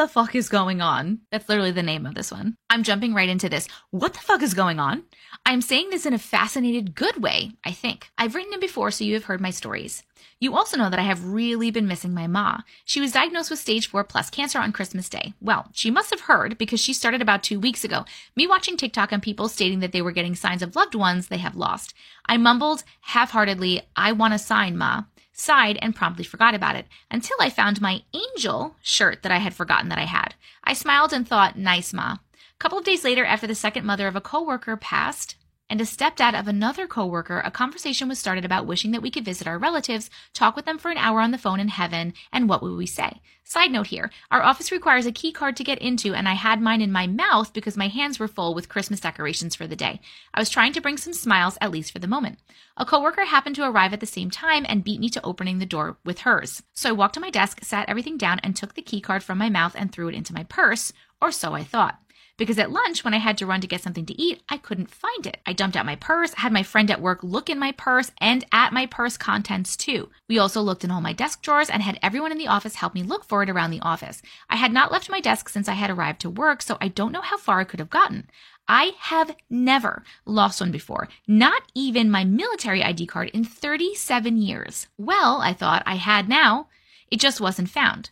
the 0.00 0.08
fuck 0.08 0.34
is 0.34 0.48
going 0.48 0.80
on? 0.80 1.20
That's 1.30 1.46
literally 1.46 1.72
the 1.72 1.82
name 1.82 2.06
of 2.06 2.14
this 2.14 2.32
one. 2.32 2.56
I'm 2.70 2.84
jumping 2.84 3.12
right 3.12 3.28
into 3.28 3.50
this. 3.50 3.68
What 3.90 4.14
the 4.14 4.20
fuck 4.20 4.40
is 4.40 4.54
going 4.54 4.80
on? 4.80 5.04
I'm 5.44 5.60
saying 5.60 5.90
this 5.90 6.06
in 6.06 6.14
a 6.14 6.18
fascinated, 6.18 6.94
good 6.94 7.22
way, 7.22 7.52
I 7.66 7.72
think. 7.72 8.10
I've 8.16 8.34
written 8.34 8.54
it 8.54 8.62
before, 8.62 8.90
so 8.90 9.04
you 9.04 9.12
have 9.12 9.24
heard 9.24 9.42
my 9.42 9.50
stories. 9.50 10.02
You 10.38 10.56
also 10.56 10.78
know 10.78 10.88
that 10.88 10.98
I 10.98 11.02
have 11.02 11.26
really 11.26 11.70
been 11.70 11.86
missing 11.86 12.14
my 12.14 12.26
ma. 12.26 12.60
She 12.86 12.98
was 12.98 13.12
diagnosed 13.12 13.50
with 13.50 13.58
stage 13.58 13.88
4 13.88 14.04
plus 14.04 14.30
cancer 14.30 14.58
on 14.58 14.72
Christmas 14.72 15.10
Day. 15.10 15.34
Well, 15.38 15.68
she 15.72 15.90
must 15.90 16.10
have 16.10 16.22
heard 16.22 16.56
because 16.56 16.80
she 16.80 16.94
started 16.94 17.20
about 17.20 17.42
two 17.42 17.60
weeks 17.60 17.84
ago, 17.84 18.06
me 18.34 18.46
watching 18.46 18.78
TikTok 18.78 19.12
and 19.12 19.22
people 19.22 19.48
stating 19.48 19.80
that 19.80 19.92
they 19.92 20.00
were 20.00 20.12
getting 20.12 20.34
signs 20.34 20.62
of 20.62 20.76
loved 20.76 20.94
ones 20.94 21.28
they 21.28 21.38
have 21.38 21.56
lost. 21.56 21.92
I 22.24 22.38
mumbled 22.38 22.84
half 23.02 23.32
heartedly, 23.32 23.82
I 23.96 24.12
want 24.12 24.32
a 24.32 24.38
sign, 24.38 24.78
ma 24.78 25.02
and 25.48 25.96
promptly 25.96 26.24
forgot 26.24 26.54
about 26.54 26.76
it 26.76 26.86
until 27.10 27.36
I 27.40 27.50
found 27.50 27.80
my 27.80 28.02
angel 28.12 28.76
shirt 28.82 29.22
that 29.22 29.32
I 29.32 29.38
had 29.38 29.54
forgotten 29.54 29.88
that 29.88 29.98
I 29.98 30.04
had. 30.04 30.34
I 30.62 30.74
smiled 30.74 31.12
and 31.12 31.26
thought, 31.26 31.56
nice, 31.56 31.92
Ma. 31.92 32.12
A 32.12 32.18
couple 32.58 32.78
of 32.78 32.84
days 32.84 33.04
later, 33.04 33.24
after 33.24 33.46
the 33.46 33.54
second 33.54 33.86
mother 33.86 34.06
of 34.06 34.16
a 34.16 34.20
coworker 34.20 34.76
passed, 34.76 35.36
and 35.70 35.80
a 35.80 35.84
stepdad 35.84 36.38
of 36.38 36.48
another 36.48 36.88
coworker, 36.88 37.40
a 37.44 37.50
conversation 37.50 38.08
was 38.08 38.18
started 38.18 38.44
about 38.44 38.66
wishing 38.66 38.90
that 38.90 39.02
we 39.02 39.10
could 39.10 39.24
visit 39.24 39.46
our 39.46 39.56
relatives, 39.56 40.10
talk 40.34 40.56
with 40.56 40.64
them 40.64 40.78
for 40.78 40.90
an 40.90 40.98
hour 40.98 41.20
on 41.20 41.30
the 41.30 41.38
phone 41.38 41.60
in 41.60 41.68
heaven, 41.68 42.12
and 42.32 42.48
what 42.48 42.60
would 42.60 42.76
we 42.76 42.86
say? 42.86 43.22
Side 43.44 43.70
note 43.70 43.86
here, 43.86 44.10
our 44.32 44.42
office 44.42 44.72
requires 44.72 45.06
a 45.06 45.12
key 45.12 45.30
card 45.30 45.56
to 45.56 45.64
get 45.64 45.78
into, 45.78 46.12
and 46.12 46.28
I 46.28 46.34
had 46.34 46.60
mine 46.60 46.80
in 46.82 46.90
my 46.90 47.06
mouth 47.06 47.52
because 47.52 47.76
my 47.76 47.86
hands 47.86 48.18
were 48.18 48.28
full 48.28 48.52
with 48.52 48.68
Christmas 48.68 48.98
decorations 48.98 49.54
for 49.54 49.68
the 49.68 49.76
day. 49.76 50.00
I 50.34 50.40
was 50.40 50.50
trying 50.50 50.72
to 50.72 50.80
bring 50.80 50.96
some 50.96 51.12
smiles, 51.12 51.56
at 51.60 51.70
least 51.70 51.92
for 51.92 52.00
the 52.00 52.08
moment. 52.08 52.40
A 52.76 52.84
coworker 52.84 53.24
happened 53.24 53.54
to 53.56 53.68
arrive 53.68 53.92
at 53.92 54.00
the 54.00 54.06
same 54.06 54.30
time 54.30 54.66
and 54.68 54.84
beat 54.84 55.00
me 55.00 55.08
to 55.10 55.24
opening 55.24 55.58
the 55.58 55.66
door 55.66 55.98
with 56.04 56.20
hers. 56.20 56.62
So 56.74 56.88
I 56.88 56.92
walked 56.92 57.14
to 57.14 57.20
my 57.20 57.30
desk, 57.30 57.60
sat 57.62 57.88
everything 57.88 58.18
down, 58.18 58.40
and 58.40 58.56
took 58.56 58.74
the 58.74 58.82
key 58.82 59.00
card 59.00 59.22
from 59.22 59.38
my 59.38 59.48
mouth 59.48 59.76
and 59.78 59.92
threw 59.92 60.08
it 60.08 60.14
into 60.16 60.34
my 60.34 60.42
purse, 60.44 60.92
or 61.22 61.30
so 61.30 61.54
I 61.54 61.62
thought 61.62 62.00
because 62.40 62.58
at 62.58 62.72
lunch, 62.72 63.04
when 63.04 63.12
I 63.12 63.18
had 63.18 63.36
to 63.38 63.46
run 63.46 63.60
to 63.60 63.66
get 63.66 63.82
something 63.82 64.06
to 64.06 64.18
eat, 64.18 64.42
I 64.48 64.56
couldn't 64.56 64.88
find 64.90 65.26
it. 65.26 65.42
I 65.44 65.52
dumped 65.52 65.76
out 65.76 65.84
my 65.84 65.96
purse, 65.96 66.32
had 66.32 66.54
my 66.54 66.62
friend 66.62 66.90
at 66.90 67.02
work 67.02 67.22
look 67.22 67.50
in 67.50 67.58
my 67.58 67.72
purse 67.72 68.12
and 68.16 68.46
at 68.50 68.72
my 68.72 68.86
purse 68.86 69.18
contents 69.18 69.76
too. 69.76 70.08
We 70.26 70.38
also 70.38 70.62
looked 70.62 70.82
in 70.82 70.90
all 70.90 71.02
my 71.02 71.12
desk 71.12 71.42
drawers 71.42 71.68
and 71.68 71.82
had 71.82 71.98
everyone 72.02 72.32
in 72.32 72.38
the 72.38 72.48
office 72.48 72.76
help 72.76 72.94
me 72.94 73.02
look 73.02 73.26
for 73.26 73.42
it 73.42 73.50
around 73.50 73.72
the 73.72 73.82
office. 73.82 74.22
I 74.48 74.56
had 74.56 74.72
not 74.72 74.90
left 74.90 75.10
my 75.10 75.20
desk 75.20 75.50
since 75.50 75.68
I 75.68 75.74
had 75.74 75.90
arrived 75.90 76.22
to 76.22 76.30
work, 76.30 76.62
so 76.62 76.78
I 76.80 76.88
don't 76.88 77.12
know 77.12 77.20
how 77.20 77.36
far 77.36 77.60
I 77.60 77.64
could 77.64 77.78
have 77.78 77.90
gotten. 77.90 78.30
I 78.66 78.92
have 79.00 79.36
never 79.50 80.02
lost 80.24 80.62
one 80.62 80.72
before, 80.72 81.08
not 81.28 81.60
even 81.74 82.10
my 82.10 82.24
military 82.24 82.82
ID 82.82 83.04
card 83.04 83.28
in 83.34 83.44
37 83.44 84.38
years. 84.38 84.86
Well, 84.96 85.42
I 85.42 85.52
thought 85.52 85.82
I 85.84 85.96
had 85.96 86.26
now. 86.26 86.68
It 87.10 87.20
just 87.20 87.38
wasn't 87.38 87.68
found 87.68 88.08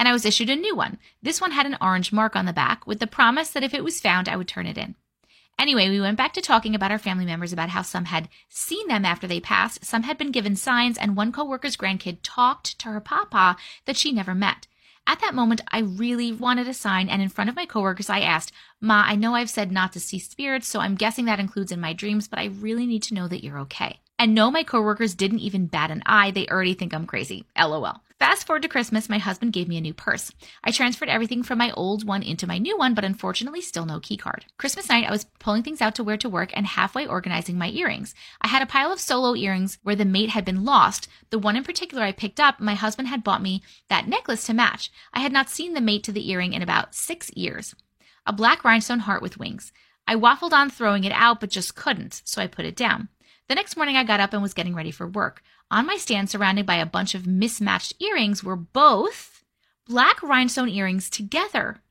and 0.00 0.08
I 0.08 0.12
was 0.12 0.24
issued 0.24 0.48
a 0.48 0.56
new 0.56 0.74
one. 0.74 0.98
This 1.22 1.42
one 1.42 1.50
had 1.50 1.66
an 1.66 1.76
orange 1.78 2.10
mark 2.10 2.34
on 2.34 2.46
the 2.46 2.54
back 2.54 2.86
with 2.86 3.00
the 3.00 3.06
promise 3.06 3.50
that 3.50 3.62
if 3.62 3.74
it 3.74 3.84
was 3.84 4.00
found, 4.00 4.30
I 4.30 4.36
would 4.36 4.48
turn 4.48 4.66
it 4.66 4.78
in. 4.78 4.94
Anyway, 5.58 5.90
we 5.90 6.00
went 6.00 6.16
back 6.16 6.32
to 6.32 6.40
talking 6.40 6.74
about 6.74 6.90
our 6.90 6.98
family 6.98 7.26
members 7.26 7.52
about 7.52 7.68
how 7.68 7.82
some 7.82 8.06
had 8.06 8.30
seen 8.48 8.88
them 8.88 9.04
after 9.04 9.26
they 9.26 9.40
passed, 9.40 9.84
some 9.84 10.04
had 10.04 10.16
been 10.16 10.32
given 10.32 10.56
signs, 10.56 10.96
and 10.96 11.16
one 11.16 11.30
coworker's 11.30 11.76
grandkid 11.76 12.16
talked 12.22 12.78
to 12.78 12.88
her 12.88 12.98
papa 12.98 13.58
that 13.84 13.98
she 13.98 14.10
never 14.10 14.34
met. 14.34 14.66
At 15.06 15.20
that 15.20 15.34
moment, 15.34 15.60
I 15.70 15.80
really 15.80 16.32
wanted 16.32 16.66
a 16.66 16.72
sign, 16.72 17.10
and 17.10 17.20
in 17.20 17.28
front 17.28 17.50
of 17.50 17.56
my 17.56 17.66
coworkers, 17.66 18.08
I 18.08 18.20
asked, 18.20 18.52
Ma, 18.80 19.04
I 19.06 19.16
know 19.16 19.34
I've 19.34 19.50
said 19.50 19.70
not 19.70 19.92
to 19.92 20.00
see 20.00 20.18
spirits, 20.18 20.66
so 20.66 20.80
I'm 20.80 20.94
guessing 20.94 21.26
that 21.26 21.40
includes 21.40 21.72
in 21.72 21.80
my 21.80 21.92
dreams, 21.92 22.26
but 22.26 22.38
I 22.38 22.46
really 22.46 22.86
need 22.86 23.02
to 23.02 23.14
know 23.14 23.28
that 23.28 23.44
you're 23.44 23.58
okay. 23.60 24.00
And 24.20 24.34
no, 24.34 24.50
my 24.50 24.64
coworkers 24.64 25.14
didn't 25.14 25.38
even 25.38 25.64
bat 25.64 25.90
an 25.90 26.02
eye. 26.04 26.30
They 26.30 26.46
already 26.46 26.74
think 26.74 26.92
I'm 26.92 27.06
crazy. 27.06 27.46
LOL. 27.58 28.02
Fast 28.18 28.46
forward 28.46 28.60
to 28.60 28.68
Christmas, 28.68 29.08
my 29.08 29.16
husband 29.16 29.54
gave 29.54 29.66
me 29.66 29.78
a 29.78 29.80
new 29.80 29.94
purse. 29.94 30.30
I 30.62 30.72
transferred 30.72 31.08
everything 31.08 31.42
from 31.42 31.56
my 31.56 31.70
old 31.70 32.06
one 32.06 32.22
into 32.22 32.46
my 32.46 32.58
new 32.58 32.76
one, 32.76 32.92
but 32.92 33.02
unfortunately 33.02 33.62
still 33.62 33.86
no 33.86 33.98
key 33.98 34.18
card. 34.18 34.44
Christmas 34.58 34.90
night, 34.90 35.06
I 35.08 35.10
was 35.10 35.24
pulling 35.38 35.62
things 35.62 35.80
out 35.80 35.94
to 35.94 36.04
wear 36.04 36.18
to 36.18 36.28
work 36.28 36.50
and 36.52 36.66
halfway 36.66 37.06
organizing 37.06 37.56
my 37.56 37.70
earrings. 37.70 38.14
I 38.42 38.48
had 38.48 38.60
a 38.60 38.66
pile 38.66 38.92
of 38.92 39.00
solo 39.00 39.34
earrings 39.34 39.78
where 39.84 39.96
the 39.96 40.04
mate 40.04 40.28
had 40.28 40.44
been 40.44 40.66
lost. 40.66 41.08
The 41.30 41.38
one 41.38 41.56
in 41.56 41.64
particular 41.64 42.04
I 42.04 42.12
picked 42.12 42.40
up, 42.40 42.60
my 42.60 42.74
husband 42.74 43.08
had 43.08 43.24
bought 43.24 43.40
me 43.40 43.62
that 43.88 44.06
necklace 44.06 44.44
to 44.44 44.52
match. 44.52 44.92
I 45.14 45.20
had 45.20 45.32
not 45.32 45.48
seen 45.48 45.72
the 45.72 45.80
mate 45.80 46.04
to 46.04 46.12
the 46.12 46.28
earring 46.28 46.52
in 46.52 46.60
about 46.60 46.94
six 46.94 47.30
years. 47.34 47.74
A 48.26 48.34
black 48.34 48.64
rhinestone 48.64 48.98
heart 48.98 49.22
with 49.22 49.38
wings. 49.38 49.72
I 50.06 50.14
waffled 50.14 50.52
on 50.52 50.68
throwing 50.68 51.04
it 51.04 51.12
out, 51.12 51.40
but 51.40 51.48
just 51.48 51.74
couldn't, 51.74 52.20
so 52.26 52.42
I 52.42 52.48
put 52.48 52.66
it 52.66 52.76
down. 52.76 53.08
The 53.50 53.56
next 53.56 53.76
morning, 53.76 53.96
I 53.96 54.04
got 54.04 54.20
up 54.20 54.32
and 54.32 54.40
was 54.40 54.54
getting 54.54 54.76
ready 54.76 54.92
for 54.92 55.08
work. 55.08 55.42
On 55.72 55.84
my 55.84 55.96
stand, 55.96 56.30
surrounded 56.30 56.66
by 56.66 56.76
a 56.76 56.86
bunch 56.86 57.16
of 57.16 57.26
mismatched 57.26 57.94
earrings, 58.00 58.44
were 58.44 58.54
both 58.54 59.42
black 59.88 60.22
rhinestone 60.22 60.68
earrings 60.68 61.10
together. 61.10 61.82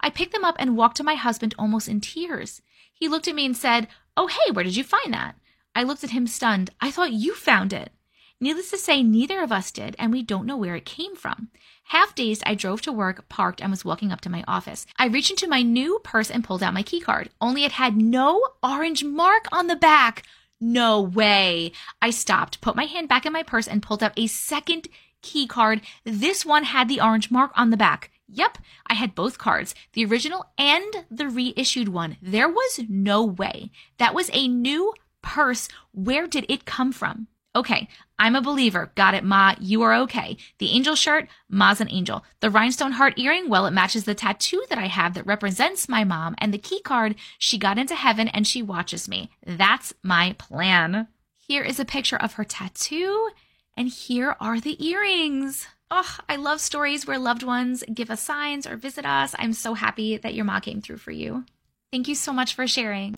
I 0.00 0.10
picked 0.10 0.32
them 0.32 0.44
up 0.44 0.56
and 0.58 0.76
walked 0.76 0.96
to 0.96 1.04
my 1.04 1.14
husband 1.14 1.54
almost 1.56 1.86
in 1.86 2.00
tears. 2.00 2.60
He 2.92 3.06
looked 3.06 3.28
at 3.28 3.36
me 3.36 3.46
and 3.46 3.56
said, 3.56 3.86
Oh, 4.16 4.26
hey, 4.26 4.50
where 4.50 4.64
did 4.64 4.74
you 4.74 4.82
find 4.82 5.14
that? 5.14 5.36
I 5.76 5.84
looked 5.84 6.02
at 6.02 6.10
him 6.10 6.26
stunned. 6.26 6.70
I 6.80 6.90
thought 6.90 7.12
you 7.12 7.36
found 7.36 7.72
it. 7.72 7.92
Needless 8.40 8.72
to 8.72 8.76
say, 8.76 9.04
neither 9.04 9.40
of 9.40 9.52
us 9.52 9.70
did, 9.70 9.94
and 10.00 10.10
we 10.10 10.24
don't 10.24 10.44
know 10.44 10.56
where 10.56 10.74
it 10.74 10.84
came 10.84 11.14
from. 11.14 11.50
Half 11.84 12.16
dazed, 12.16 12.42
I 12.44 12.56
drove 12.56 12.82
to 12.82 12.90
work, 12.90 13.28
parked, 13.28 13.60
and 13.60 13.70
was 13.70 13.84
walking 13.84 14.10
up 14.10 14.22
to 14.22 14.28
my 14.28 14.42
office. 14.48 14.86
I 14.98 15.06
reached 15.06 15.30
into 15.30 15.46
my 15.46 15.62
new 15.62 16.00
purse 16.02 16.32
and 16.32 16.42
pulled 16.42 16.64
out 16.64 16.74
my 16.74 16.82
key 16.82 16.98
card, 16.98 17.30
only 17.40 17.62
it 17.62 17.72
had 17.72 17.96
no 17.96 18.42
orange 18.60 19.04
mark 19.04 19.44
on 19.52 19.68
the 19.68 19.76
back. 19.76 20.24
No 20.60 21.00
way. 21.00 21.72
I 22.00 22.10
stopped, 22.10 22.60
put 22.60 22.76
my 22.76 22.84
hand 22.84 23.08
back 23.08 23.26
in 23.26 23.32
my 23.32 23.42
purse, 23.42 23.68
and 23.68 23.82
pulled 23.82 24.02
out 24.02 24.18
a 24.18 24.26
second 24.26 24.88
key 25.22 25.46
card. 25.46 25.82
This 26.04 26.46
one 26.46 26.64
had 26.64 26.88
the 26.88 27.00
orange 27.00 27.30
mark 27.30 27.50
on 27.54 27.70
the 27.70 27.76
back. 27.76 28.10
Yep, 28.28 28.58
I 28.86 28.94
had 28.94 29.14
both 29.14 29.38
cards, 29.38 29.74
the 29.92 30.04
original 30.04 30.46
and 30.58 31.06
the 31.10 31.28
reissued 31.28 31.88
one. 31.88 32.16
There 32.20 32.48
was 32.48 32.80
no 32.88 33.24
way. 33.24 33.70
That 33.98 34.14
was 34.14 34.30
a 34.32 34.48
new 34.48 34.94
purse. 35.22 35.68
Where 35.92 36.26
did 36.26 36.46
it 36.48 36.64
come 36.64 36.92
from? 36.92 37.28
Okay, 37.56 37.88
I'm 38.18 38.36
a 38.36 38.42
believer. 38.42 38.92
Got 38.96 39.14
it, 39.14 39.24
Ma. 39.24 39.54
You 39.58 39.80
are 39.80 39.94
okay. 40.02 40.36
The 40.58 40.72
angel 40.72 40.94
shirt, 40.94 41.26
Ma's 41.48 41.80
an 41.80 41.90
angel. 41.90 42.22
The 42.40 42.50
rhinestone 42.50 42.92
heart 42.92 43.18
earring, 43.18 43.48
well, 43.48 43.64
it 43.64 43.70
matches 43.70 44.04
the 44.04 44.14
tattoo 44.14 44.62
that 44.68 44.78
I 44.78 44.88
have 44.88 45.14
that 45.14 45.24
represents 45.26 45.88
my 45.88 46.04
mom. 46.04 46.34
And 46.36 46.52
the 46.52 46.58
key 46.58 46.82
card, 46.82 47.14
she 47.38 47.56
got 47.56 47.78
into 47.78 47.94
heaven 47.94 48.28
and 48.28 48.46
she 48.46 48.62
watches 48.62 49.08
me. 49.08 49.30
That's 49.46 49.94
my 50.02 50.34
plan. 50.38 51.08
Here 51.48 51.62
is 51.62 51.80
a 51.80 51.86
picture 51.86 52.18
of 52.18 52.34
her 52.34 52.44
tattoo, 52.44 53.30
and 53.74 53.88
here 53.88 54.36
are 54.38 54.60
the 54.60 54.86
earrings. 54.86 55.66
Oh, 55.90 56.18
I 56.28 56.36
love 56.36 56.60
stories 56.60 57.06
where 57.06 57.18
loved 57.18 57.42
ones 57.42 57.84
give 57.94 58.10
us 58.10 58.20
signs 58.20 58.66
or 58.66 58.76
visit 58.76 59.06
us. 59.06 59.34
I'm 59.38 59.54
so 59.54 59.72
happy 59.72 60.18
that 60.18 60.34
your 60.34 60.44
ma 60.44 60.60
came 60.60 60.82
through 60.82 60.98
for 60.98 61.12
you. 61.12 61.46
Thank 61.90 62.06
you 62.06 62.16
so 62.16 62.34
much 62.34 62.54
for 62.54 62.66
sharing. 62.66 63.14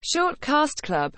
Short 0.00 0.40
Cast 0.40 0.82
Club 0.82 1.06